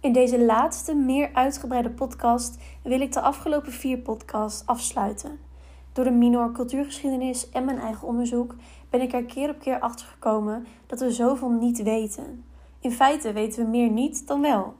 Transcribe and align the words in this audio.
In 0.00 0.12
deze 0.12 0.44
laatste, 0.44 0.94
meer 0.94 1.30
uitgebreide 1.32 1.90
podcast 1.90 2.58
wil 2.82 3.00
ik 3.00 3.12
de 3.12 3.20
afgelopen 3.20 3.72
vier 3.72 3.98
podcasts 3.98 4.66
afsluiten. 4.66 5.38
Door 5.92 6.04
de 6.04 6.10
minor 6.10 6.52
cultuurgeschiedenis 6.52 7.50
en 7.50 7.64
mijn 7.64 7.78
eigen 7.78 8.08
onderzoek 8.08 8.54
ben 8.90 9.00
ik 9.00 9.12
er 9.12 9.24
keer 9.24 9.50
op 9.50 9.58
keer 9.58 9.80
achter 9.80 10.06
gekomen 10.06 10.66
dat 10.86 11.00
we 11.00 11.12
zoveel 11.12 11.50
niet 11.50 11.82
weten. 11.82 12.44
In 12.80 12.92
feite 12.92 13.32
weten 13.32 13.64
we 13.64 13.70
meer 13.70 13.90
niet 13.90 14.26
dan 14.26 14.40
wel. 14.40 14.74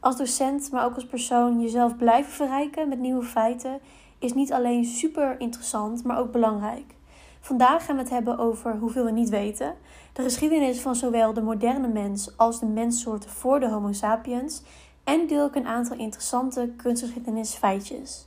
Als 0.00 0.16
docent, 0.16 0.70
maar 0.70 0.84
ook 0.84 0.94
als 0.94 1.06
persoon 1.06 1.60
jezelf 1.60 1.96
blijven 1.96 2.32
verrijken 2.32 2.88
met 2.88 2.98
nieuwe 2.98 3.24
feiten 3.24 3.80
is 4.18 4.34
niet 4.34 4.52
alleen 4.52 4.84
super 4.84 5.40
interessant, 5.40 6.04
maar 6.04 6.18
ook 6.18 6.32
belangrijk. 6.32 6.94
Vandaag 7.40 7.84
gaan 7.84 7.96
we 7.96 8.02
het 8.02 8.10
hebben 8.10 8.38
over 8.38 8.76
hoeveel 8.76 9.04
we 9.04 9.10
niet 9.10 9.28
weten, 9.28 9.74
de 10.12 10.22
geschiedenis 10.22 10.80
van 10.80 10.96
zowel 10.96 11.32
de 11.32 11.42
moderne 11.42 11.88
mens 11.88 12.36
als 12.36 12.60
de 12.60 12.66
menssoorten 12.66 13.30
voor 13.30 13.60
de 13.60 13.68
Homo 13.68 13.92
sapiens 13.92 14.62
en 15.04 15.26
deel 15.26 15.50
een 15.52 15.66
aantal 15.66 15.96
interessante 15.96 16.72
kunstgeschiedenisfeitjes. 16.76 18.26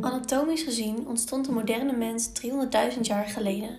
Anatomisch 0.00 0.62
gezien 0.62 1.06
ontstond 1.06 1.46
de 1.46 1.52
moderne 1.52 1.92
mens 1.92 2.30
300.000 2.94 3.00
jaar 3.00 3.24
geleden. 3.24 3.78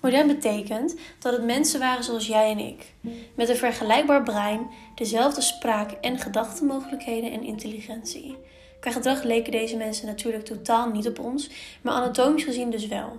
Modern 0.00 0.26
betekent 0.26 0.96
dat 1.18 1.32
het 1.32 1.44
mensen 1.44 1.80
waren 1.80 2.04
zoals 2.04 2.26
jij 2.26 2.50
en 2.50 2.58
ik, 2.58 2.94
met 3.36 3.48
een 3.48 3.56
vergelijkbaar 3.56 4.22
brein, 4.22 4.66
dezelfde 4.94 5.40
spraak- 5.40 5.96
en 6.00 6.18
gedachtenmogelijkheden 6.18 7.32
en 7.32 7.42
intelligentie. 7.42 8.36
Qua 8.80 8.90
gedrag 8.90 9.22
leken 9.22 9.52
deze 9.52 9.76
mensen 9.76 10.06
natuurlijk 10.06 10.44
totaal 10.44 10.90
niet 10.90 11.08
op 11.08 11.18
ons, 11.18 11.50
maar 11.82 11.94
anatomisch 11.94 12.44
gezien 12.44 12.70
dus 12.70 12.86
wel. 12.86 13.16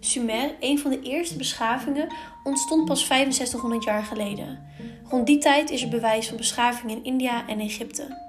Sumer, 0.00 0.54
een 0.60 0.78
van 0.78 0.90
de 0.90 1.00
eerste 1.02 1.36
beschavingen, 1.36 2.12
ontstond 2.44 2.84
pas 2.84 3.06
6500 3.06 3.84
jaar 3.84 4.02
geleden. 4.02 4.66
Rond 5.08 5.26
die 5.26 5.38
tijd 5.38 5.70
is 5.70 5.82
er 5.82 5.88
bewijs 5.88 6.28
van 6.28 6.36
beschaving 6.36 6.90
in 6.90 7.04
India 7.04 7.48
en 7.48 7.60
Egypte. 7.60 8.22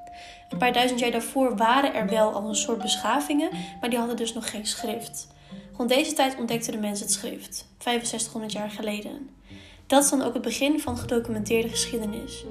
Een 0.50 0.58
paar 0.58 0.74
duizend 0.74 1.00
jaar 1.00 1.12
daarvoor 1.12 1.58
waren 1.58 1.94
er 1.94 2.10
wel 2.10 2.32
al 2.32 2.48
een 2.48 2.56
soort 2.56 2.82
beschavingen, 2.82 3.50
maar 3.80 3.90
die 3.90 4.00
hadden 4.00 4.18
dus 4.18 4.34
nog 4.34 4.50
geen 4.50 4.66
schrift. 4.66 5.28
Rond 5.78 5.90
deze 5.90 6.14
tijd 6.14 6.36
ontdekte 6.38 6.72
de 6.72 6.78
mens 6.78 7.00
het 7.00 7.12
schrift, 7.12 7.68
6500 7.78 8.52
jaar 8.52 8.70
geleden. 8.70 9.30
Dat 9.88 10.04
is 10.04 10.10
dan 10.10 10.22
ook 10.22 10.34
het 10.34 10.42
begin 10.42 10.80
van 10.80 10.98
gedocumenteerde 10.98 11.70
geschiedenis. 11.70 12.46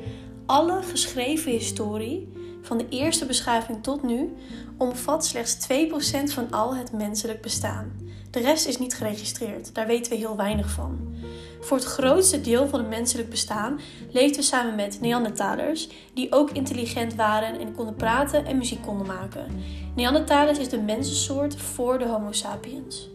Alle 0.47 0.83
geschreven 0.83 1.51
historie, 1.53 2.33
van 2.65 2.79
de 2.79 2.89
eerste 2.89 3.27
beschaving 3.27 3.83
tot 3.83 4.03
nu, 4.03 4.35
omvat 4.77 5.27
slechts 5.27 5.67
2% 5.69 6.33
van 6.33 6.51
al 6.51 6.77
het 6.77 6.93
menselijk 6.93 7.41
bestaan. 7.41 7.93
De 8.31 8.41
rest 8.41 8.67
is 8.67 8.79
niet 8.79 8.95
geregistreerd, 8.95 9.75
daar 9.75 9.87
weten 9.87 10.13
we 10.13 10.19
heel 10.19 10.37
weinig 10.37 10.71
van. 10.71 11.15
Voor 11.61 11.77
het 11.77 11.87
grootste 11.87 12.41
deel 12.41 12.69
van 12.69 12.79
het 12.79 12.89
menselijk 12.89 13.31
bestaan 13.31 13.81
leefden 14.11 14.41
we 14.41 14.47
samen 14.47 14.75
met 14.75 15.01
Neandertalers, 15.01 15.89
die 16.15 16.33
ook 16.33 16.51
intelligent 16.51 17.15
waren 17.15 17.61
en 17.61 17.75
konden 17.75 17.95
praten 17.95 18.47
en 18.47 18.59
muziek 18.59 18.83
konden 18.83 19.07
maken. 19.07 19.47
Neandertalers 19.95 20.59
is 20.59 20.69
de 20.69 20.81
mensensoort 20.81 21.57
voor 21.57 21.99
de 21.99 22.07
Homo 22.07 22.33
sapiens. 22.33 23.14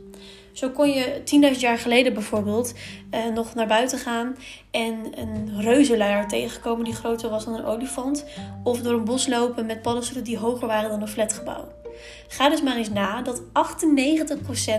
Zo 0.60 0.70
kon 0.70 0.90
je 0.90 1.22
10.000 1.54 1.60
jaar 1.60 1.78
geleden 1.78 2.14
bijvoorbeeld 2.14 2.74
uh, 3.12 3.34
nog 3.34 3.54
naar 3.54 3.68
buiten 3.68 4.00
gaan 4.00 4.36
en 4.72 5.12
een 5.16 5.62
reuzenleier 5.62 6.28
tegenkomen 6.28 6.86
die 6.86 6.94
groter 6.94 7.30
was 7.30 7.46
dan 7.46 7.54
een 7.54 7.66
olifant. 7.66 8.26
Of 8.64 8.82
door 8.82 8.94
een 8.94 9.04
bos 9.04 9.28
lopen 9.28 9.66
met 9.66 9.82
paddenstoelen 9.82 10.26
die 10.26 10.38
hoger 10.38 10.68
waren 10.68 10.90
dan 10.90 11.02
een 11.02 11.08
flatgebouw. 11.08 11.68
Ga 12.28 12.50
dus 12.50 12.62
maar 12.62 12.76
eens 12.76 12.90
na 12.90 13.22
dat 13.22 13.42
98% 13.42 13.44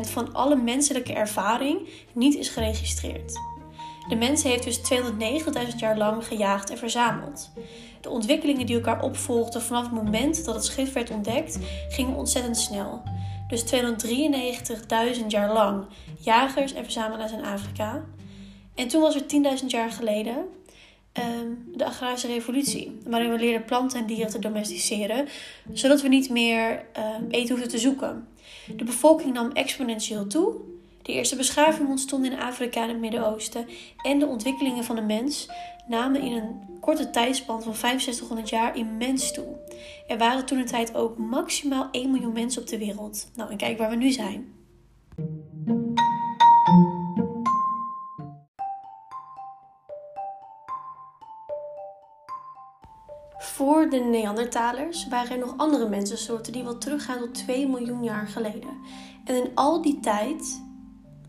van 0.00 0.32
alle 0.34 0.56
menselijke 0.56 1.12
ervaring 1.12 1.88
niet 2.12 2.34
is 2.36 2.48
geregistreerd. 2.48 3.32
De 4.08 4.16
mens 4.16 4.42
heeft 4.42 4.64
dus 4.64 4.78
290.000 4.78 5.76
jaar 5.76 5.96
lang 5.96 6.26
gejaagd 6.26 6.70
en 6.70 6.78
verzameld. 6.78 7.50
De 8.00 8.10
ontwikkelingen 8.10 8.66
die 8.66 8.76
elkaar 8.76 9.02
opvolgden 9.02 9.62
vanaf 9.62 9.82
het 9.82 9.92
moment 9.92 10.44
dat 10.44 10.54
het 10.54 10.64
schrift 10.64 10.92
werd 10.92 11.10
ontdekt, 11.10 11.58
gingen 11.88 12.16
ontzettend 12.16 12.56
snel. 12.56 13.02
Dus 13.50 13.64
293.000 15.20 15.26
jaar 15.28 15.52
lang 15.52 15.84
jagers 16.18 16.72
en 16.72 16.84
verzamelaars 16.84 17.32
in 17.32 17.44
Afrika. 17.44 18.04
En 18.74 18.88
toen 18.88 19.00
was 19.00 19.14
er 19.14 19.22
10.000 19.60 19.66
jaar 19.66 19.90
geleden 19.90 20.36
um, 21.12 21.64
de 21.74 21.84
agrarische 21.84 22.26
revolutie, 22.26 22.98
waarin 23.06 23.30
we 23.30 23.38
leerden 23.38 23.64
planten 23.64 24.00
en 24.00 24.06
dieren 24.06 24.30
te 24.30 24.38
domesticeren, 24.38 25.28
zodat 25.72 26.02
we 26.02 26.08
niet 26.08 26.30
meer 26.30 26.84
uh, 26.98 27.04
eten 27.30 27.48
hoefden 27.48 27.68
te 27.68 27.78
zoeken. 27.78 28.28
De 28.76 28.84
bevolking 28.84 29.34
nam 29.34 29.52
exponentieel 29.52 30.26
toe. 30.26 30.54
De 31.02 31.12
eerste 31.12 31.36
beschaving 31.36 31.88
ontstond 31.88 32.24
in 32.24 32.38
Afrika 32.38 32.82
en 32.82 32.88
het 32.88 32.98
Midden-Oosten 32.98 33.68
en 33.96 34.18
de 34.18 34.26
ontwikkelingen 34.26 34.84
van 34.84 34.96
de 34.96 35.02
mens 35.02 35.48
namen 35.86 36.20
in 36.20 36.32
een 36.32 36.78
korte 36.80 37.10
tijdspan 37.10 37.62
van 37.62 37.74
6500 37.74 38.48
jaar 38.48 38.76
immens 38.76 39.32
toe. 39.32 39.56
Er 40.06 40.18
waren 40.18 40.46
toen 40.46 40.58
een 40.58 40.66
tijd 40.66 40.94
ook 40.94 41.18
maximaal 41.18 41.88
1 41.90 42.10
miljoen 42.10 42.32
mensen 42.32 42.62
op 42.62 42.68
de 42.68 42.78
wereld. 42.78 43.30
Nou, 43.34 43.50
en 43.50 43.56
kijk 43.56 43.78
waar 43.78 43.90
we 43.90 43.96
nu 43.96 44.10
zijn. 44.10 44.54
Voor 53.38 53.90
de 53.90 53.98
Neandertalers 53.98 55.08
waren 55.08 55.30
er 55.30 55.38
nog 55.38 55.54
andere 55.56 55.88
mensensoorten 55.88 56.52
die 56.52 56.62
wel 56.62 56.78
teruggaan 56.78 57.18
tot 57.18 57.34
2 57.34 57.68
miljoen 57.68 58.04
jaar 58.04 58.26
geleden. 58.26 58.78
En 59.24 59.34
in 59.34 59.50
al 59.54 59.82
die 59.82 60.00
tijd 60.00 60.68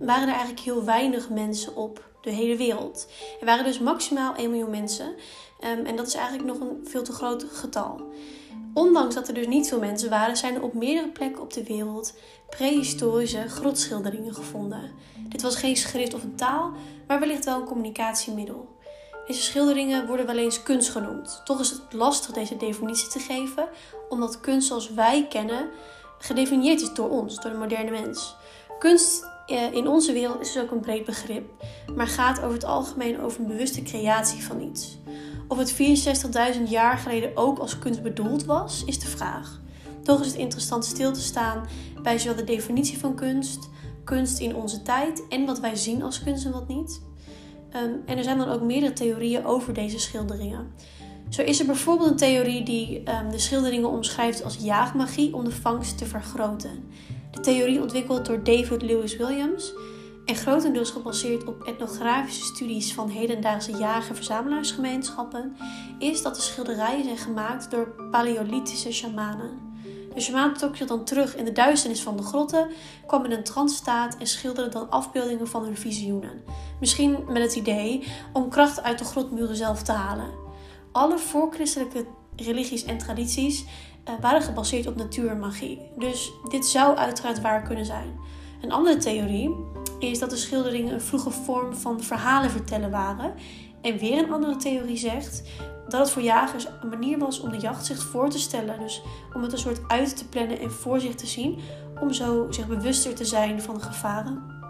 waren 0.01 0.27
er 0.27 0.33
eigenlijk 0.33 0.59
heel 0.59 0.83
weinig 0.83 1.29
mensen 1.29 1.75
op 1.75 2.09
de 2.21 2.29
hele 2.29 2.55
wereld. 2.55 3.07
Er 3.39 3.45
waren 3.45 3.65
dus 3.65 3.79
maximaal 3.79 4.35
1 4.35 4.49
miljoen 4.49 4.69
mensen. 4.69 5.15
Ehm, 5.59 5.85
en 5.85 5.95
dat 5.95 6.07
is 6.07 6.13
eigenlijk 6.13 6.47
nog 6.47 6.59
een 6.59 6.87
veel 6.87 7.03
te 7.03 7.11
groot 7.11 7.45
getal. 7.51 8.01
Ondanks 8.73 9.15
dat 9.15 9.27
er 9.27 9.33
dus 9.33 9.47
niet 9.47 9.67
veel 9.67 9.79
mensen 9.79 10.09
waren, 10.09 10.37
zijn 10.37 10.55
er 10.55 10.63
op 10.63 10.73
meerdere 10.73 11.09
plekken 11.09 11.41
op 11.41 11.53
de 11.53 11.63
wereld 11.63 12.13
prehistorische 12.49 13.49
grotschilderingen 13.49 14.33
gevonden. 14.33 14.91
Dit 15.29 15.41
was 15.41 15.55
geen 15.55 15.77
schrift 15.77 16.13
of 16.13 16.23
een 16.23 16.35
taal, 16.35 16.71
maar 17.07 17.19
wellicht 17.19 17.45
wel 17.45 17.59
een 17.59 17.65
communicatiemiddel. 17.65 18.79
Deze 19.27 19.41
schilderingen 19.41 20.07
worden 20.07 20.25
wel 20.25 20.37
eens 20.37 20.63
kunst 20.63 20.89
genoemd. 20.89 21.41
Toch 21.45 21.59
is 21.59 21.69
het 21.69 21.93
lastig 21.93 22.31
deze 22.31 22.57
definitie 22.57 23.07
te 23.07 23.19
geven, 23.19 23.67
omdat 24.09 24.39
kunst 24.39 24.67
zoals 24.67 24.93
wij 24.93 25.27
kennen 25.29 25.69
gedefinieerd 26.17 26.81
is 26.81 26.93
door 26.93 27.09
ons, 27.09 27.35
door 27.35 27.51
de 27.51 27.57
moderne 27.57 27.91
mens. 27.91 28.35
Kunst 28.79 29.25
in 29.51 29.87
onze 29.87 30.13
wereld 30.13 30.41
is 30.41 30.51
dus 30.51 30.63
ook 30.63 30.71
een 30.71 30.79
breed 30.79 31.05
begrip, 31.05 31.49
maar 31.95 32.07
gaat 32.07 32.41
over 32.41 32.53
het 32.53 32.65
algemeen 32.65 33.21
over 33.21 33.39
een 33.39 33.47
bewuste 33.47 33.83
creatie 33.83 34.43
van 34.43 34.61
iets. 34.61 34.97
Of 35.47 35.57
het 35.57 35.73
64.000 36.55 36.63
jaar 36.69 36.97
geleden 36.97 37.31
ook 37.35 37.59
als 37.59 37.79
kunst 37.79 38.01
bedoeld 38.01 38.45
was, 38.45 38.83
is 38.85 38.99
de 38.99 39.07
vraag. 39.07 39.61
Toch 40.03 40.19
is 40.19 40.27
het 40.27 40.35
interessant 40.35 40.85
stil 40.85 41.11
te 41.11 41.21
staan 41.21 41.67
bij 42.03 42.19
zowel 42.19 42.35
de 42.35 42.43
definitie 42.43 42.97
van 42.97 43.15
kunst, 43.15 43.69
kunst 44.03 44.39
in 44.39 44.55
onze 44.55 44.81
tijd 44.81 45.27
en 45.29 45.45
wat 45.45 45.59
wij 45.59 45.75
zien 45.75 46.03
als 46.03 46.23
kunst 46.23 46.45
en 46.45 46.51
wat 46.51 46.67
niet. 46.67 47.01
Ehm, 47.71 47.91
en 48.05 48.17
er 48.17 48.23
zijn 48.23 48.37
dan 48.37 48.49
ook 48.49 48.61
meerdere 48.61 48.93
theorieën 48.93 49.45
over 49.45 49.73
deze 49.73 49.99
schilderingen. 49.99 50.71
Zo 51.29 51.41
is 51.41 51.59
er 51.59 51.65
bijvoorbeeld 51.65 52.09
een 52.09 52.15
theorie 52.15 52.63
die 52.63 52.97
um, 52.97 53.31
de 53.31 53.39
schilderingen 53.39 53.89
omschrijft 53.89 54.43
als 54.43 54.57
jaagmagie 54.57 55.33
om 55.33 55.43
de 55.43 55.51
vangst 55.51 55.97
te 55.97 56.05
vergroten. 56.05 56.89
De 57.31 57.39
theorie 57.39 57.81
ontwikkeld 57.81 58.25
door 58.25 58.43
David 58.43 58.81
Lewis 58.81 59.17
Williams 59.17 59.73
en 60.25 60.35
grotendeels 60.35 60.89
gebaseerd 60.89 61.47
op 61.47 61.63
etnografische 61.63 62.45
studies 62.45 62.93
van 62.93 63.09
hedendaagse 63.09 63.77
jager-verzamelaarsgemeenschappen, 63.77 65.55
is 65.99 66.21
dat 66.21 66.35
de 66.35 66.41
schilderijen 66.41 67.03
zijn 67.03 67.17
gemaakt 67.17 67.71
door 67.71 67.87
paleolithische 68.11 68.93
shamanen. 68.93 69.69
De 70.13 70.21
shaman 70.21 70.53
trok 70.53 70.75
zich 70.75 70.87
dan 70.87 71.03
terug 71.03 71.35
in 71.35 71.45
de 71.45 71.51
duisternis 71.51 72.01
van 72.01 72.17
de 72.17 72.23
grotten, 72.23 72.67
kwam 73.07 73.25
in 73.25 73.31
een 73.31 73.43
trance-staat 73.43 74.17
en 74.17 74.27
schilderde 74.27 74.69
dan 74.69 74.89
afbeeldingen 74.89 75.47
van 75.47 75.63
hun 75.63 75.77
visioenen. 75.77 76.43
Misschien 76.79 77.17
met 77.27 77.41
het 77.41 77.55
idee 77.55 78.07
om 78.33 78.49
kracht 78.49 78.81
uit 78.81 78.99
de 78.99 79.05
grotmuren 79.05 79.55
zelf 79.55 79.83
te 79.83 79.91
halen. 79.91 80.31
Alle 80.91 81.17
voorchristelijke 81.17 82.05
religies 82.35 82.85
en 82.85 82.97
tradities 82.97 83.65
uh, 84.09 84.13
waren 84.21 84.41
gebaseerd 84.41 84.87
op 84.87 84.95
natuurmagie. 84.95 85.79
Dus 85.97 86.31
dit 86.49 86.65
zou 86.65 86.97
uiteraard 86.97 87.41
waar 87.41 87.61
kunnen 87.61 87.85
zijn. 87.85 88.19
Een 88.61 88.71
andere 88.71 88.97
theorie 88.97 89.55
is 89.99 90.19
dat 90.19 90.29
de 90.29 90.35
schilderingen 90.35 90.93
een 90.93 91.01
vroege 91.01 91.31
vorm 91.31 91.75
van 91.75 92.03
verhalen 92.03 92.51
vertellen 92.51 92.91
waren. 92.91 93.33
En 93.81 93.97
weer 93.97 94.17
een 94.17 94.31
andere 94.31 94.55
theorie 94.55 94.97
zegt 94.97 95.43
dat 95.87 95.99
het 95.99 96.09
voor 96.09 96.21
jagers 96.21 96.67
een 96.81 96.89
manier 96.89 97.17
was 97.17 97.39
om 97.39 97.49
de 97.49 97.57
jacht 97.57 97.85
zich 97.85 98.03
voor 98.03 98.29
te 98.29 98.39
stellen. 98.39 98.79
Dus 98.79 99.01
om 99.33 99.41
het 99.41 99.51
een 99.51 99.57
soort 99.57 99.81
uit 99.87 100.17
te 100.17 100.27
plannen 100.27 100.59
en 100.59 100.71
voor 100.71 100.99
zich 100.99 101.15
te 101.15 101.27
zien, 101.27 101.59
om 101.99 102.13
zo 102.13 102.47
zich 102.49 102.67
bewuster 102.67 103.15
te 103.15 103.25
zijn 103.25 103.61
van 103.61 103.75
de 103.75 103.81
gevaren. 103.81 104.60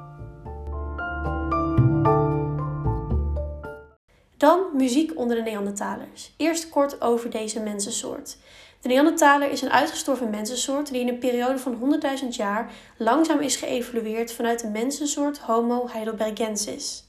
Muziek 4.81 5.11
onder 5.15 5.35
de 5.35 5.41
Neandertalers. 5.41 6.33
Eerst 6.37 6.69
kort 6.69 7.01
over 7.01 7.29
deze 7.29 7.59
mensensoort. 7.59 8.37
De 8.81 8.87
Neandertaler 8.87 9.51
is 9.51 9.61
een 9.61 9.71
uitgestorven 9.71 10.29
mensensoort 10.29 10.91
die 10.91 11.01
in 11.01 11.07
een 11.07 11.17
periode 11.17 11.59
van 11.59 12.01
100.000 12.23 12.27
jaar 12.29 12.71
langzaam 12.97 13.39
is 13.39 13.55
geëvolueerd 13.55 14.33
vanuit 14.33 14.59
de 14.61 14.67
mensensoort 14.67 15.37
Homo 15.37 15.87
heidelbergensis. 15.89 17.03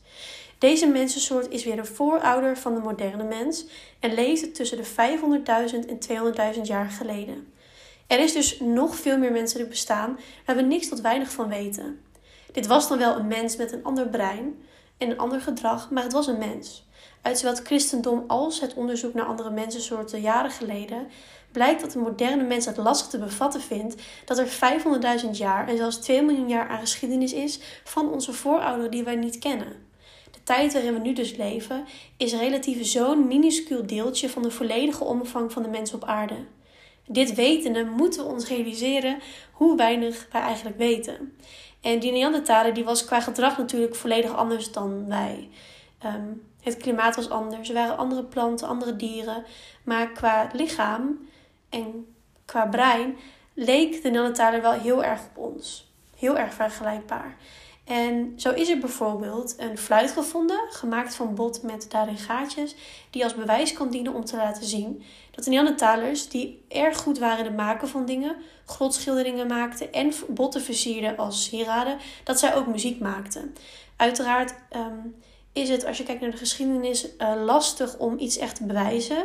Deze 0.59 0.87
mensensoort 0.87 1.49
is 1.49 1.65
weer 1.65 1.77
de 1.77 1.85
voorouder 1.85 2.57
van 2.59 2.75
de 2.75 2.81
moderne 2.81 3.25
mens 3.25 3.67
en 4.01 4.15
leefde 4.15 4.51
tussen 4.51 4.77
de 4.77 4.87
500.000 4.87 5.89
en 5.89 5.99
200.000 6.55 6.61
jaar 6.63 6.91
geleden. 6.91 7.53
Er 8.07 8.21
is 8.21 8.33
dus 8.33 8.61
nog 8.61 8.97
veel 8.97 9.19
meer 9.19 9.33
menselijk 9.33 9.69
bestaan 9.69 10.19
waar 10.47 10.57
we 10.57 10.63
niks 10.63 10.89
tot 10.89 11.01
weinig 11.01 11.31
van 11.31 11.49
weten. 11.49 12.01
Dit 12.53 12.67
was 12.67 12.89
dan 12.89 12.99
wel 12.99 13.17
een 13.17 13.27
mens 13.27 13.57
met 13.57 13.73
een 13.73 13.85
ander 13.85 14.09
brein 14.09 14.55
en 15.03 15.11
een 15.11 15.19
ander 15.19 15.41
gedrag, 15.41 15.91
maar 15.91 16.03
het 16.03 16.13
was 16.13 16.27
een 16.27 16.39
mens. 16.39 16.85
Uit 17.23 17.39
zowel 17.39 17.55
het 17.55 17.67
christendom 17.67 18.25
als 18.27 18.61
het 18.61 18.75
onderzoek 18.75 19.15
naar 19.15 19.25
andere 19.25 19.51
mensensoorten 19.51 20.21
jaren 20.21 20.51
geleden 20.51 21.07
blijkt 21.53 21.81
dat 21.81 21.93
de 21.93 21.99
moderne 21.99 22.43
mens 22.43 22.67
het 22.67 22.77
lastig 22.77 23.07
te 23.07 23.19
bevatten 23.19 23.61
vindt 23.61 24.03
dat 24.25 24.39
er 24.39 24.47
500.000 25.25 25.31
jaar 25.31 25.69
en 25.69 25.77
zelfs 25.77 25.97
2 25.97 26.23
miljoen 26.23 26.49
jaar 26.49 26.69
aan 26.69 26.79
geschiedenis 26.79 27.33
is 27.33 27.61
van 27.85 28.13
onze 28.13 28.33
voorouderen 28.33 28.91
die 28.91 29.03
wij 29.03 29.17
niet 29.17 29.39
kennen. 29.39 29.91
De 30.31 30.43
tijd 30.43 30.73
waarin 30.73 30.93
we 30.93 30.99
nu 30.99 31.13
dus 31.13 31.37
leven 31.37 31.85
is 32.17 32.35
relatief 32.35 32.87
zo'n 32.87 33.27
minuscuul 33.27 33.87
deeltje 33.87 34.29
van 34.29 34.43
de 34.43 34.51
volledige 34.51 35.05
omvang 35.05 35.53
van 35.53 35.63
de 35.63 35.69
mens 35.69 35.93
op 35.93 36.05
aarde. 36.05 36.37
Dit 37.07 37.35
wetende 37.35 37.85
moeten 37.85 38.25
we 38.25 38.31
ons 38.31 38.49
realiseren 38.49 39.19
hoe 39.53 39.77
weinig 39.77 40.27
wij 40.33 40.41
eigenlijk 40.41 40.79
weten. 40.79 41.37
En 41.81 41.99
die 41.99 42.13
Neandertaler 42.13 42.75
die 42.75 42.85
was 42.85 43.05
qua 43.05 43.21
gedrag 43.21 43.59
natuurlijk 43.59 43.95
volledig 43.95 44.35
anders 44.37 44.73
dan 44.73 45.09
wij. 45.09 45.49
Ehm, 45.99 46.29
het 46.63 46.77
klimaat 46.77 47.17
was 47.17 47.31
anders, 47.31 47.69
er 47.69 47.75
waren 47.75 47.97
andere 47.97 48.25
planten, 48.25 48.69
andere 48.69 48.97
dieren. 48.97 49.45
Maar 49.85 50.13
qua 50.13 50.49
lichaam 50.53 51.29
en 51.69 52.15
qua 52.45 52.67
brein 52.67 53.17
leek 53.55 54.03
de 54.03 54.11
Neandertaler 54.11 54.63
wel 54.63 54.73
heel 54.73 55.05
erg 55.05 55.21
op 55.21 55.37
ons. 55.53 55.91
Heel 56.17 56.39
erg 56.39 56.55
vergelijkbaar. 56.55 57.37
En 57.85 58.33
zo 58.37 58.51
is 58.51 58.69
er 58.69 58.79
bijvoorbeeld 58.79 59.55
een 59.59 59.79
fluit 59.79 60.11
gevonden, 60.11 60.61
gemaakt 60.69 61.15
van 61.15 61.35
bot 61.35 61.63
met 61.63 61.87
daarin 61.91 62.17
gaatjes, 62.17 62.75
die 63.11 63.25
als 63.25 63.35
bewijs 63.35 63.73
kan 63.73 63.91
dienen 63.91 64.15
om 64.15 64.25
te 64.25 64.37
laten 64.37 64.65
zien 64.65 65.03
dat 65.31 65.45
de 65.45 65.51
Neandertalers, 65.51 66.29
die 66.29 66.65
erg 66.69 66.97
goed 66.99 67.19
waren 67.19 67.39
in 67.39 67.45
het 67.45 67.57
maken 67.57 67.89
van 67.89 68.07
dingen, 68.07 68.37
grotschilderingen 68.67 69.47
maakten 69.47 69.93
en 69.93 70.13
botten 70.29 70.63
versierden 70.63 71.17
als 71.17 71.45
sieraden, 71.45 71.99
dat 72.25 72.39
zij 72.39 72.55
ook 72.55 72.67
muziek 72.67 73.01
maakten. 73.01 73.55
Uiteraard 73.97 74.55
ehm, 74.69 74.99
is 75.53 75.69
het, 75.69 75.85
als 75.85 75.99
je 75.99 76.05
kijkt 76.05 76.21
naar 76.21 76.31
de 76.31 76.37
geschiedenis, 76.37 77.07
uh, 77.19 77.33
lastig 77.45 77.99
om 77.99 78.19
iets 78.19 78.37
echt 78.37 78.57
te 78.57 78.65
bewijzen. 78.65 79.25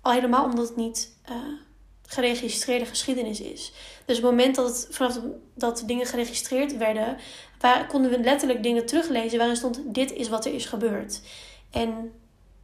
Al 0.00 0.12
helemaal 0.12 0.44
omdat 0.44 0.68
het 0.68 0.76
niet 0.76 1.12
uh, 1.30 1.36
geregistreerde 2.06 2.86
geschiedenis 2.86 3.40
is. 3.40 3.72
Dus 4.04 4.16
het 4.16 4.24
moment 4.24 4.54
dat, 4.54 4.66
het, 4.66 4.88
vanaf 4.90 5.18
dat 5.54 5.82
dingen 5.86 6.06
geregistreerd 6.06 6.76
werden, 6.76 7.16
waar, 7.58 7.86
konden 7.86 8.10
we 8.10 8.20
letterlijk 8.20 8.62
dingen 8.62 8.86
teruglezen 8.86 9.38
waarin 9.38 9.56
stond: 9.56 9.80
dit 9.84 10.12
is 10.12 10.28
wat 10.28 10.46
er 10.46 10.54
is 10.54 10.66
gebeurd. 10.66 11.20
En 11.70 12.12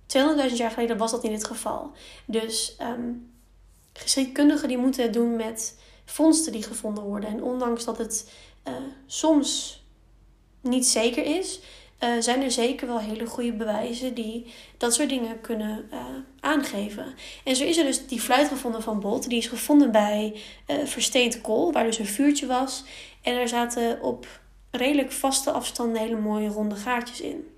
200.000 0.06 0.56
jaar 0.56 0.70
geleden 0.70 0.96
was 0.96 1.10
dat 1.10 1.22
niet 1.22 1.32
het 1.32 1.46
geval. 1.46 1.92
Dus 2.26 2.76
um, 2.80 3.32
geschiedkundigen 3.92 4.68
die 4.68 4.78
moeten 4.78 5.02
het 5.02 5.12
doen 5.12 5.36
met 5.36 5.78
vondsten 6.04 6.52
die 6.52 6.62
gevonden 6.62 7.04
worden. 7.04 7.30
En 7.30 7.42
ondanks 7.42 7.84
dat 7.84 7.98
het 7.98 8.30
uh, 8.68 8.74
soms 9.06 9.82
niet 10.60 10.86
zeker 10.86 11.24
is, 11.24 11.60
uh, 12.00 12.10
zijn 12.18 12.42
er 12.42 12.50
zeker 12.50 12.86
wel 12.86 12.98
hele 12.98 13.26
goede 13.26 13.52
bewijzen 13.52 14.14
die 14.14 14.52
dat 14.76 14.94
soort 14.94 15.08
dingen 15.08 15.40
kunnen 15.40 15.88
uh, 15.92 16.04
aangeven. 16.40 17.14
En 17.44 17.56
zo 17.56 17.64
is 17.64 17.76
er 17.76 17.84
dus 17.84 18.06
die 18.06 18.20
fluit 18.20 18.48
gevonden 18.48 18.82
van 18.82 19.00
Bolt. 19.00 19.28
Die 19.28 19.38
is 19.38 19.46
gevonden 19.46 19.92
bij 19.92 20.40
versteend 20.84 21.40
kool, 21.40 21.72
waar 21.72 21.84
dus 21.84 21.98
een 21.98 22.06
vuurtje 22.06 22.46
was. 22.46 22.84
En 23.22 23.34
er 23.34 23.48
zaten 23.48 24.02
op 24.02 24.26
redelijk 24.76 25.12
vaste 25.12 25.50
afstanden 25.50 26.00
hele 26.00 26.16
mooie 26.16 26.48
ronde 26.48 26.76
gaatjes 26.76 27.20
in. 27.20 27.48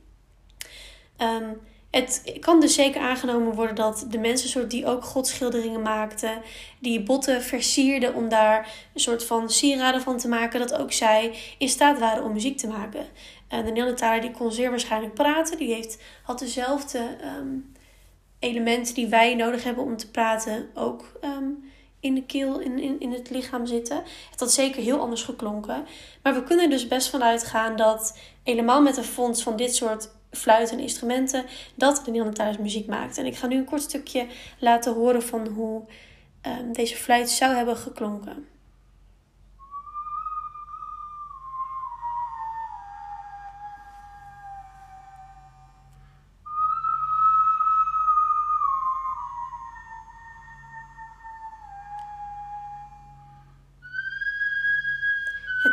Um, 1.19 1.61
het 1.91 2.39
kan 2.41 2.61
dus 2.61 2.75
zeker 2.75 3.01
aangenomen 3.01 3.55
worden 3.55 3.75
dat 3.75 4.07
de 4.11 4.19
mensensoort 4.19 4.71
die 4.71 4.87
ook 4.87 5.05
godschilderingen 5.05 5.83
maakten, 5.83 6.43
die 6.79 7.03
botten 7.03 7.43
versierden 7.43 8.15
om 8.15 8.29
daar 8.29 8.73
een 8.95 9.01
soort 9.01 9.25
van 9.25 9.51
sieraden 9.51 10.01
van 10.01 10.19
te 10.19 10.29
maken, 10.29 10.61
dat 10.61 10.75
ook 10.75 10.93
zij 10.93 11.35
in 11.59 11.69
staat 11.69 11.99
waren 11.99 12.25
om 12.25 12.33
muziek 12.33 12.59
te 12.59 12.67
maken. 12.67 13.07
En 13.49 13.65
de 13.65 13.71
Neandertaler 13.71 14.21
die 14.21 14.31
kon 14.31 14.53
zeer 14.53 14.71
waarschijnlijk 14.71 15.15
praten, 15.15 15.59
die 15.59 15.75
heeft, 15.75 16.03
had 16.23 16.39
dezelfde 16.39 17.17
um, 17.39 17.73
elementen 18.39 18.95
die 18.95 19.07
wij 19.07 19.35
nodig 19.35 19.65
hebben 19.65 19.85
om 19.85 19.97
te 19.97 20.11
praten 20.11 20.69
ook 20.75 21.13
um, 21.25 21.71
in 22.07 22.15
de 22.15 22.25
keel, 22.25 22.61
in, 22.61 22.79
in, 22.79 23.01
in 23.01 23.13
het 23.13 23.31
lichaam 23.31 23.67
zitten. 23.67 24.03
Het 24.31 24.41
had 24.41 24.53
zeker 24.53 24.83
heel 24.83 25.01
anders 25.01 25.23
geklonken. 25.23 25.87
Maar 26.23 26.35
we 26.35 26.43
kunnen 26.43 26.71
dus 26.71 26.89
best 26.89 27.09
vanuit 27.09 27.45
gaan 27.45 27.77
dat 27.77 28.19
helemaal 28.43 28.83
met 28.83 28.97
een 28.97 29.05
fonds 29.05 29.43
van 29.43 29.57
dit 29.57 29.75
soort 29.75 30.11
fluiten 30.31 30.77
en 30.77 30.83
instrumenten, 30.83 31.45
dat 31.75 32.03
de 32.05 32.11
Neandertalers 32.11 32.59
muziek 32.59 32.87
maakte. 32.87 33.21
En 33.21 33.27
ik 33.27 33.37
ga 33.37 33.47
nu 33.47 33.57
een 33.57 33.65
kort 33.65 33.83
stukje 33.83 34.27
laten 34.59 34.95
horen 34.95 35.23
van 35.23 35.47
hoe 35.47 35.83
um, 36.47 36.73
deze 36.73 36.97
fluit 36.97 37.31
zou 37.31 37.55
hebben 37.55 37.77
geklonken. 37.77 38.47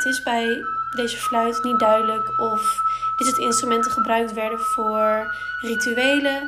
Het 0.04 0.14
is 0.14 0.24
bij 0.24 0.66
deze 0.96 1.18
fluit 1.18 1.64
niet 1.64 1.80
duidelijk 1.80 2.40
of 2.40 2.82
dit 3.18 3.28
soort 3.28 3.40
instrumenten 3.40 3.92
gebruikt 3.92 4.34
werden 4.34 4.60
voor 4.60 5.36
rituelen, 5.62 6.42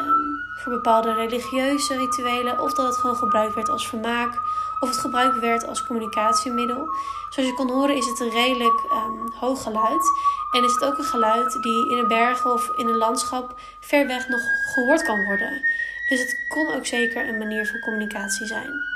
um, 0.00 0.44
voor 0.56 0.72
bepaalde 0.72 1.12
religieuze 1.12 1.96
rituelen, 1.96 2.60
of 2.60 2.72
dat 2.72 2.86
het 2.86 2.96
gewoon 2.96 3.16
gebruikt 3.16 3.54
werd 3.54 3.68
als 3.68 3.88
vermaak, 3.88 4.40
of 4.80 4.88
het 4.88 4.98
gebruikt 4.98 5.38
werd 5.38 5.66
als 5.66 5.82
communicatiemiddel. 5.82 6.88
Zoals 7.30 7.48
je 7.48 7.54
kon 7.54 7.70
horen 7.70 7.96
is 7.96 8.06
het 8.06 8.20
een 8.20 8.30
redelijk 8.30 8.82
um, 8.92 9.32
hoog 9.32 9.62
geluid. 9.62 10.04
En 10.50 10.64
is 10.64 10.72
het 10.72 10.84
ook 10.84 10.98
een 10.98 11.04
geluid 11.04 11.62
die 11.62 11.90
in 11.90 11.98
een 11.98 12.08
bergen 12.08 12.52
of 12.52 12.70
in 12.76 12.88
een 12.88 12.96
landschap 12.96 13.60
ver 13.80 14.06
weg 14.06 14.28
nog 14.28 14.42
gehoord 14.74 15.02
kan 15.02 15.24
worden. 15.24 15.62
Dus 16.08 16.20
het 16.20 16.44
kon 16.48 16.74
ook 16.74 16.86
zeker 16.86 17.28
een 17.28 17.38
manier 17.38 17.66
van 17.66 17.80
communicatie 17.80 18.46
zijn. 18.46 18.95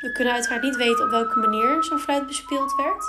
We 0.00 0.12
kunnen 0.12 0.32
uiteraard 0.32 0.62
niet 0.62 0.76
weten 0.76 1.04
op 1.04 1.10
welke 1.10 1.38
manier 1.38 1.84
zo'n 1.84 1.98
fluit 1.98 2.26
bespeeld 2.26 2.74
werd. 2.74 3.04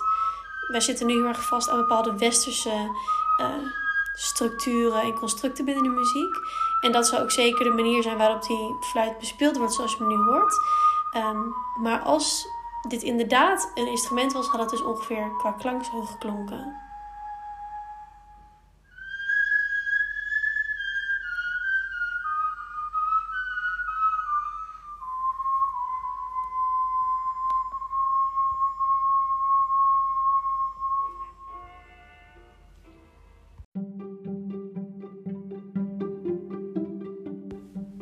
Wij 0.68 0.80
zitten 0.80 1.06
nu 1.06 1.14
heel 1.14 1.26
erg 1.26 1.48
vast 1.48 1.70
aan 1.70 1.78
bepaalde 1.78 2.18
westerse 2.18 2.96
uh, 3.42 3.48
structuren 4.14 5.02
en 5.02 5.14
constructen 5.14 5.66
binnen 5.66 5.84
de 5.84 5.90
muziek. 5.90 6.36
En 6.80 6.92
dat 6.92 7.08
zou 7.08 7.22
ook 7.22 7.32
zeker 7.32 7.64
de 7.64 7.70
manier 7.70 8.04
zijn 8.04 8.18
waarop 8.18 8.44
die 8.44 8.76
fluit 8.80 9.18
bespeeld 9.20 9.58
wordt 9.58 9.74
zoals 9.74 9.92
je 9.92 9.98
hem 9.98 10.08
nu 10.08 10.16
hoort. 10.16 10.54
Um, 11.16 11.54
maar 11.82 12.00
als 12.00 12.48
dit 12.88 13.04
inderdaad 13.04 13.72
een 13.74 13.88
instrument 13.88 14.34
was, 14.34 14.48
had 14.48 14.60
het 14.60 14.70
dus 14.70 14.84
ongeveer 14.84 15.32
qua 15.38 15.52
klank 15.52 15.84
zo 15.84 16.02
geklonken. 16.02 16.91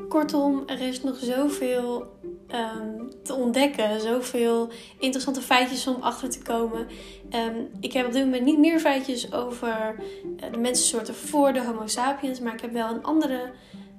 Kortom, 0.10 0.63
er 0.66 0.82
is 0.82 1.04
nog 1.04 1.18
zoveel 1.22 2.08
um, 2.56 3.10
te 3.24 3.34
ontdekken, 3.34 4.01
zoveel 4.01 4.70
interessante 5.00 5.42
feitjes 5.42 5.88
om 5.88 6.01
achter 6.01 6.30
te 6.30 6.42
komen. 6.42 6.88
Um, 7.36 7.70
ik 7.80 7.94
heb 7.94 8.06
op 8.06 8.13
dit 8.13 8.24
moment 8.24 8.44
niet 8.44 8.60
meer 8.60 8.80
feitjes 8.80 9.34
over 9.34 9.96
uh, 9.98 10.51
de 10.51 10.58
mensensoorten 10.58 11.16
voor 11.16 11.54
de 11.54 11.66
Homo 11.66 11.88
sapiens, 11.88 12.39
maar 12.39 12.54
ik 12.54 12.62
heb 12.62 12.74
wel 12.74 12.89
een 12.89 13.04
andere, 13.04 13.51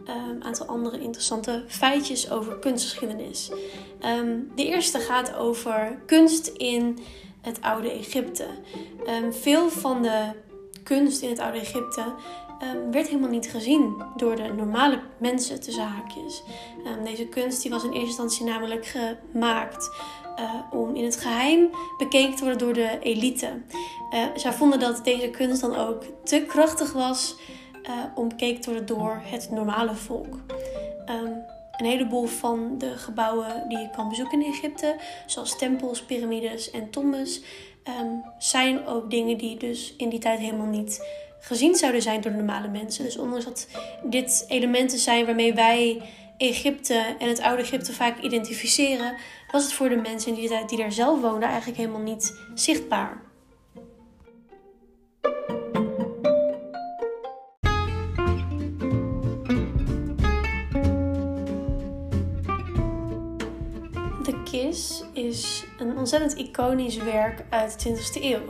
um, 0.09 0.43
aantal 0.43 0.67
andere 0.67 1.01
interessante 1.01 1.65
feitjes 1.67 2.31
over 2.31 2.59
kunstgeschiedenis. 2.59 3.51
de 4.55 4.65
eerste 4.65 4.99
gaat 4.99 5.35
over 5.35 6.03
kunst 6.07 6.47
in 6.47 6.99
het 7.41 7.61
oude 7.61 7.91
Egypte. 7.91 8.47
veel 9.31 9.71
van 9.71 10.03
de 10.03 10.33
kunst 10.83 11.23
in 11.23 11.29
het 11.29 11.39
oude 11.39 11.59
Egypte 11.59 12.05
um, 12.63 12.93
werd 12.93 13.09
helemaal 13.09 13.31
niet 13.31 13.51
gezien 13.51 14.03
door 14.17 14.37
de 14.37 14.53
normale 14.57 15.01
mensen 15.19 15.61
tussen 15.61 15.85
haakjes. 15.85 16.43
Um, 16.87 17.05
deze 17.05 17.27
kunst 17.27 17.63
die 17.63 17.71
was 17.71 17.85
in 17.85 17.91
eerste 17.91 18.07
instantie 18.07 18.45
namelijk 18.45 18.87
gemaakt 18.87 19.91
uh, 20.39 20.81
om 20.81 20.95
in 20.95 21.05
het 21.05 21.17
geheim 21.17 21.71
bekeken 21.99 22.37
te 22.37 22.43
worden 22.43 22.59
door 22.59 22.75
de 22.75 22.99
elite. 23.01 23.63
Uh, 24.15 24.25
zij 24.35 24.53
vonden 24.53 24.81
dat 24.81 25.05
deze 25.05 25.31
kunst 25.31 25.61
dan 25.61 25.77
ook 25.77 26.05
te 26.25 26.45
krachtig 26.47 26.93
was 26.93 27.37
uh, 27.83 27.91
om 28.15 28.29
bekeken 28.29 28.61
te 28.61 28.71
worden 28.71 28.87
door 28.87 29.21
het 29.25 29.51
normale 29.51 29.95
volk. 29.95 30.35
Um, 31.07 31.43
een 31.81 31.87
heleboel 31.87 32.27
van 32.27 32.79
de 32.79 32.97
gebouwen 32.97 33.69
die 33.69 33.79
je 33.79 33.91
kan 33.91 34.09
bezoeken 34.09 34.43
in 34.43 34.53
Egypte, 34.53 34.97
zoals 35.27 35.59
tempels, 35.59 36.03
piramides 36.03 36.71
en 36.71 36.91
tombes, 36.91 37.43
ehm, 37.83 38.15
zijn 38.39 38.87
ook 38.87 39.11
dingen 39.11 39.39
die 39.39 39.57
dus 39.57 39.95
in 39.97 40.09
die 40.09 40.19
tijd 40.19 40.39
helemaal 40.39 40.67
niet 40.67 41.05
gezien 41.41 41.75
zouden 41.75 42.03
zijn 42.03 42.21
door 42.21 42.33
normale 42.33 42.69
mensen. 42.69 43.05
Dus 43.05 43.19
ondanks 43.19 43.45
dat 43.45 43.69
dit 44.05 44.45
elementen 44.49 44.99
zijn 44.99 45.27
waarmee 45.27 45.55
wij 45.55 46.03
Egypte 46.41 47.17
en 47.19 47.29
het 47.29 47.41
oude 47.41 47.63
Egypte 47.63 47.93
vaak 47.93 48.19
identificeren, 48.19 49.15
was 49.51 49.63
het 49.63 49.73
voor 49.73 49.89
de 49.89 49.97
mensen 49.97 50.35
die 50.35 50.67
die 50.67 50.79
daar 50.79 50.93
zelf 50.93 51.21
woonden 51.21 51.49
eigenlijk 51.49 51.79
helemaal 51.79 52.01
niet 52.01 52.41
zichtbaar. 52.55 53.23
De 64.23 64.43
Kis 64.51 65.05
is 65.13 65.65
een 65.79 65.99
ontzettend 65.99 66.35
iconisch 66.35 66.97
werk 66.97 67.45
uit 67.51 67.83
de 67.83 67.91
20e 67.91 68.23
eeuw. 68.23 68.43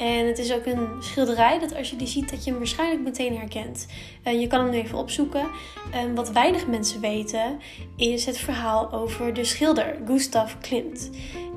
En 0.00 0.26
het 0.26 0.38
is 0.38 0.52
ook 0.52 0.66
een 0.66 0.88
schilderij 1.00 1.58
dat 1.58 1.76
als 1.76 1.90
je 1.90 1.96
die 1.96 2.06
ziet, 2.06 2.30
dat 2.30 2.44
je 2.44 2.50
hem 2.50 2.58
waarschijnlijk 2.58 3.02
meteen 3.02 3.36
herkent. 3.36 3.86
Uh, 4.24 4.40
je 4.40 4.46
kan 4.46 4.64
hem 4.64 4.72
even 4.72 4.98
opzoeken. 4.98 5.40
Uh, 5.40 6.00
wat 6.14 6.32
weinig 6.32 6.66
mensen 6.66 7.00
weten, 7.00 7.58
is 7.96 8.26
het 8.26 8.38
verhaal 8.38 8.92
over 8.92 9.34
de 9.34 9.44
schilder 9.44 9.96
Gustav 10.06 10.52
Klimt. 10.60 11.10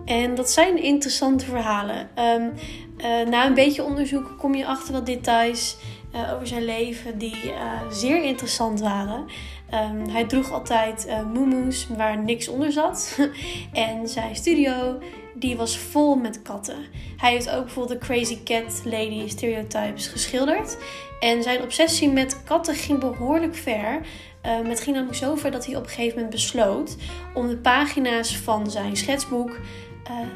En 0.06 0.36
dat 0.36 0.50
zijn 0.50 0.84
interessante 0.84 1.46
verhalen. 1.46 2.10
Um, 2.20 2.52
uh, 2.98 3.28
na 3.30 3.46
een 3.46 3.54
beetje 3.54 3.84
onderzoek 3.84 4.36
kom 4.38 4.56
je 4.56 4.66
achter 4.66 4.94
wat 4.94 5.06
details 5.06 5.78
uh, 6.16 6.34
over 6.34 6.48
zijn 6.48 6.66
leven 6.66 7.18
die 7.18 7.54
zeer 7.90 8.24
interessant 8.24 8.80
waren. 8.80 9.26
Um, 9.74 10.10
hij 10.10 10.26
droeg 10.26 10.52
altijd 10.52 11.08
uh, 11.08 11.98
waar 11.98 12.24
niks 12.24 12.48
onder 12.48 12.72
zat. 12.72 13.20
en 13.74 14.08
zijn 14.08 14.36
studio 14.36 15.00
die 15.34 15.58
was 15.58 15.78
vol 15.78 16.16
met 16.16 16.42
katten. 16.42 16.78
Hij 17.18 17.32
heeft 17.32 17.50
ook 17.50 17.63
bijvoorbeeld 17.63 18.00
de 18.00 18.06
Crazy 18.06 18.44
Cat 18.44 18.82
Lady 18.84 19.28
stereotypes 19.28 20.08
geschilderd. 20.08 20.78
En 21.20 21.44
zijn 21.44 21.62
obsessie 21.62 22.10
met 22.10 22.44
katten 22.44 22.75
ging 22.75 23.00
behoorlijk 23.00 23.56
ver. 23.56 23.96
Um, 23.96 24.66
het 24.70 24.80
ging 24.80 24.96
namelijk 24.96 25.20
zo 25.20 25.36
ver 25.36 25.52
dat 25.52 25.66
hij 25.66 25.75
op 25.75 25.84
een 25.84 25.90
gegeven 25.90 26.16
moment 26.16 26.34
besloot 26.34 26.96
om 27.34 27.48
de 27.48 27.58
pagina's 27.58 28.38
van 28.38 28.72
zijn 28.72 28.98
schetsboek 28.98 29.60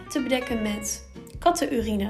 te 0.10 0.22
bedekken 0.22 0.62
met 0.62 1.10
kattenurine. 1.39 2.10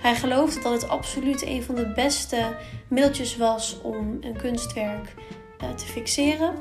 Hij 0.00 0.14
geloofde 0.14 0.60
dat 0.60 0.72
het 0.72 0.88
absoluut 0.88 1.42
een 1.42 1.62
van 1.62 1.74
de 1.74 1.92
beste 1.94 2.56
middeltjes 2.88 3.36
was 3.36 3.80
om 3.82 4.18
een 4.20 4.36
kunstwerk 4.36 5.14
uh, 5.62 5.70
te 5.70 5.86
fixeren. 5.86 6.54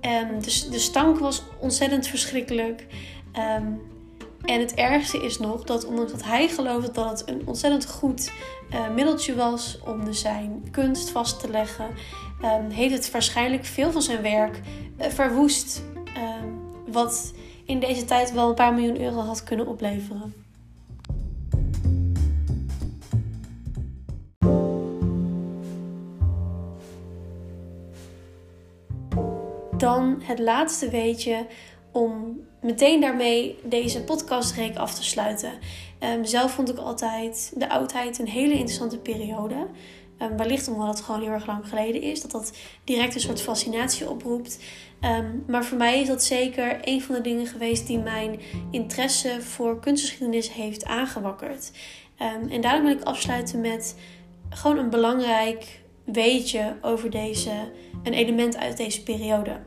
Um, 0.00 0.42
de, 0.70 0.78
stank 0.78 1.18
was 1.18 1.42
ontzettend 1.58 2.06
verschrikkelijk. 2.06 2.86
Um, 3.58 3.80
en 4.44 4.60
het 4.60 4.74
ergste 4.74 5.24
is 5.24 5.38
nog 5.38 5.64
dat 5.64 5.84
omdat 5.84 6.24
hij 6.24 6.48
geloofde 6.48 6.92
dat 6.92 7.10
het 7.10 7.28
een 7.28 7.42
ontzettend 7.44 7.86
goed 7.86 8.32
uh, 8.72 8.88
middeltje 8.94 9.34
was 9.34 9.78
om 9.84 10.04
dus 10.04 10.20
zijn 10.20 10.68
kunst 10.70 11.10
vast 11.10 11.40
te 11.40 11.50
leggen, 11.50 11.86
um, 12.42 12.70
heeft 12.70 12.94
het 12.94 13.10
waarschijnlijk 13.10 13.64
veel 13.64 13.92
van 13.92 14.02
zijn 14.02 14.22
werk 14.22 14.60
uh, 15.00 15.06
verwoest. 15.06 15.82
wat 16.86 17.32
in 17.64 17.80
deze 17.80 18.04
tijd 18.04 18.32
wel 18.32 18.48
een 18.48 18.54
paar 18.54 18.74
miljoen 18.74 19.00
euro 19.00 19.20
had 19.20 19.44
kunnen 19.44 19.66
opleveren. 19.66 20.34
dan 29.80 30.20
het 30.22 30.38
laatste 30.38 30.90
weetje 30.90 31.46
om 31.92 32.40
meteen 32.62 33.00
daarmee 33.00 33.58
deze 33.64 34.02
podcastreek 34.02 34.76
af 34.76 34.94
te 34.94 35.04
sluiten. 35.04 35.52
Um, 36.00 36.24
zelf 36.24 36.52
vond 36.52 36.70
ik 36.70 36.78
altijd 36.78 37.52
de 37.56 37.68
oudheid 37.68 38.18
een 38.18 38.28
hele 38.28 38.52
interessante 38.52 38.98
periode. 38.98 39.66
Um, 40.22 40.36
wellicht 40.36 40.68
omdat 40.68 40.88
het 40.88 41.00
gewoon 41.00 41.20
heel 41.20 41.30
erg 41.30 41.46
lang 41.46 41.68
geleden 41.68 42.02
is. 42.02 42.20
Dat 42.20 42.30
dat 42.30 42.52
direct 42.84 43.14
een 43.14 43.20
soort 43.20 43.42
fascinatie 43.42 44.08
oproept. 44.08 44.58
Um, 45.00 45.44
maar 45.46 45.64
voor 45.64 45.78
mij 45.78 46.00
is 46.00 46.08
dat 46.08 46.24
zeker 46.24 46.78
een 46.80 47.02
van 47.02 47.14
de 47.14 47.20
dingen 47.20 47.46
geweest 47.46 47.86
die 47.86 47.98
mijn 47.98 48.40
interesse 48.70 49.42
voor 49.42 49.80
kunstgeschiedenis 49.80 50.52
heeft 50.52 50.84
aangewakkerd. 50.84 51.70
en 52.50 52.60
daarom 52.60 52.84
wil 52.84 52.96
ik 52.96 53.02
afsluiten 53.02 53.60
met 53.60 53.96
gewoon 54.50 54.78
een 54.78 54.90
belangrijk 54.90 55.80
weetje 56.04 56.76
over 56.82 57.10
deze 57.10 57.50
een 58.02 58.12
element 58.12 58.56
uit 58.56 58.76
deze 58.76 59.02
periode. 59.02 59.60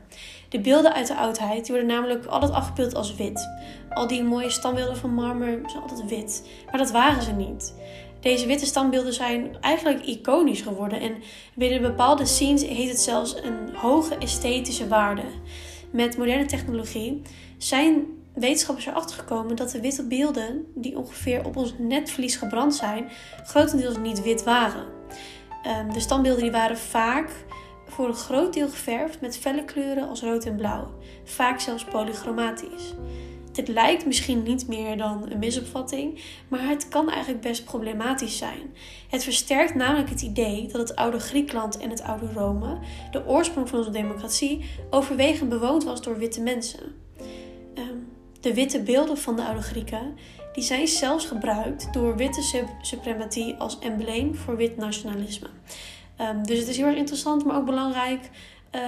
De 0.54 0.60
beelden 0.60 0.94
uit 0.94 1.06
de 1.06 1.16
oudheid 1.16 1.64
die 1.64 1.74
worden 1.74 1.94
namelijk 1.94 2.26
altijd 2.26 2.52
afgebeeld 2.52 2.94
als 2.94 3.14
wit. 3.14 3.48
Al 3.90 4.06
die 4.06 4.22
mooie 4.22 4.50
standbeelden 4.50 4.96
van 4.96 5.14
marmer 5.14 5.60
zijn 5.66 5.82
altijd 5.82 6.08
wit. 6.08 6.48
Maar 6.66 6.78
dat 6.78 6.90
waren 6.90 7.22
ze 7.22 7.32
niet. 7.32 7.74
Deze 8.20 8.46
witte 8.46 8.66
standbeelden 8.66 9.12
zijn 9.12 9.56
eigenlijk 9.60 10.06
iconisch 10.06 10.60
geworden 10.60 11.00
en 11.00 11.14
binnen 11.54 11.82
bepaalde 11.82 12.26
scenes 12.26 12.66
heeft 12.66 12.90
het 12.90 13.00
zelfs 13.00 13.36
een 13.42 13.74
hoge 13.74 14.16
esthetische 14.16 14.88
waarde. 14.88 15.22
Met 15.90 16.16
moderne 16.16 16.46
technologie 16.46 17.22
zijn 17.58 18.04
wetenschappers 18.34 18.86
erachter 18.86 19.18
gekomen 19.18 19.56
dat 19.56 19.70
de 19.70 19.80
witte 19.80 20.06
beelden 20.06 20.66
die 20.74 20.98
ongeveer 20.98 21.44
op 21.44 21.56
ons 21.56 21.74
netvlies 21.78 22.36
gebrand 22.36 22.74
zijn, 22.74 23.08
grotendeels 23.44 23.98
niet 23.98 24.22
wit 24.22 24.44
waren. 24.44 24.84
Ehm, 25.62 25.92
de 25.92 26.00
standbeelden 26.00 26.42
die 26.42 26.52
waren 26.52 26.78
vaak 26.78 27.30
voor 27.88 28.08
een 28.08 28.14
groot 28.14 28.52
deel 28.52 28.68
geverfd 28.68 29.20
met 29.20 29.38
felle 29.38 29.64
kleuren 29.64 30.08
als 30.08 30.22
rood 30.22 30.44
en 30.44 30.56
blauw, 30.56 30.90
vaak 31.24 31.60
zelfs 31.60 31.84
polychromatisch. 31.84 32.94
Dit 33.52 33.68
lijkt 33.68 34.06
misschien 34.06 34.42
niet 34.42 34.68
meer 34.68 34.96
dan 34.96 35.30
een 35.30 35.38
misopvatting, 35.38 36.20
maar 36.48 36.68
het 36.68 36.88
kan 36.88 37.10
eigenlijk 37.10 37.40
best 37.40 37.64
problematisch 37.64 38.38
zijn. 38.38 38.74
Het 39.08 39.24
versterkt 39.24 39.74
namelijk 39.74 40.08
het 40.08 40.22
idee 40.22 40.66
dat 40.66 40.88
het 40.88 40.96
oude 40.96 41.18
Griekenland 41.18 41.76
en 41.78 41.90
het 41.90 42.02
oude 42.02 42.32
Rome, 42.32 42.78
de 43.10 43.26
oorsprong 43.26 43.68
van 43.68 43.78
onze 43.78 43.90
democratie, 43.90 44.64
overwegend 44.90 45.48
bewoond 45.48 45.84
was 45.84 46.02
door 46.02 46.18
witte 46.18 46.40
mensen. 46.40 46.94
Ehm, 47.74 47.96
de 48.40 48.54
witte 48.54 48.82
beelden 48.82 49.18
van 49.18 49.36
de 49.36 49.44
oude 49.44 49.62
Grieken 49.62 50.16
die 50.52 50.64
zijn 50.64 50.88
zelfs 50.88 51.26
gebruikt 51.26 51.92
door 51.92 52.16
witte 52.16 52.66
suprematie 52.82 53.54
als 53.54 53.78
embleem 53.78 54.34
voor 54.34 54.56
wit 54.56 54.76
nationalisme. 54.76 55.48
Um, 56.20 56.46
dus 56.46 56.58
het 56.58 56.68
is 56.68 56.76
heel 56.76 56.86
erg 56.86 56.96
interessant, 56.96 57.44
maar 57.44 57.56
ook 57.56 57.64
belangrijk 57.64 58.30
uh, 58.74 58.80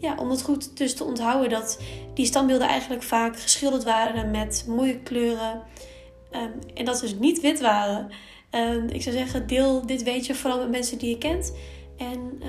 ja, 0.00 0.14
om 0.16 0.30
het 0.30 0.42
goed 0.42 0.76
dus 0.76 0.94
te 0.94 1.04
onthouden 1.04 1.50
dat 1.50 1.80
die 2.14 2.26
standbeelden 2.26 2.68
eigenlijk 2.68 3.02
vaak 3.02 3.38
geschilderd 3.38 3.84
waren 3.84 4.30
met 4.30 4.64
mooie 4.68 4.98
kleuren 4.98 5.62
um, 6.32 6.52
en 6.74 6.84
dat 6.84 6.96
ze 6.96 7.04
dus 7.04 7.18
niet 7.18 7.40
wit 7.40 7.60
waren. 7.60 8.10
Um, 8.50 8.88
ik 8.88 9.02
zou 9.02 9.16
zeggen, 9.16 9.46
deel 9.46 9.86
dit 9.86 10.02
weetje 10.02 10.34
vooral 10.34 10.58
met 10.58 10.70
mensen 10.70 10.98
die 10.98 11.08
je 11.08 11.18
kent. 11.18 11.52
En 11.96 12.42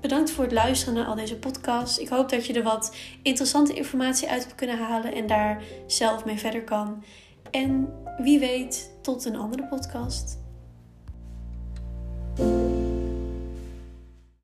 bedankt 0.00 0.30
voor 0.30 0.44
het 0.44 0.52
luisteren 0.52 0.94
naar 0.94 1.06
al 1.06 1.14
deze 1.14 1.38
podcasts. 1.38 1.98
Ik 1.98 2.08
hoop 2.08 2.28
dat 2.28 2.46
je 2.46 2.52
er 2.52 2.62
wat 2.62 2.96
interessante 3.22 3.74
informatie 3.74 4.28
uit 4.28 4.42
hebt 4.42 4.54
kunnen 4.54 4.78
halen 4.78 5.14
en 5.14 5.26
daar 5.26 5.62
zelf 5.86 6.24
mee 6.24 6.38
verder 6.38 6.64
kan. 6.64 7.04
En 7.50 7.88
wie 8.18 8.38
weet, 8.38 8.90
tot 9.02 9.24
een 9.24 9.36
andere 9.36 9.66
podcast. 9.66 10.43